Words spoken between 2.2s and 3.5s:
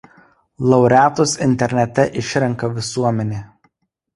išrenka visuomenė.